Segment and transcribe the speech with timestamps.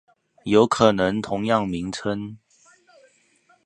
[0.45, 2.39] 有可能同樣名稱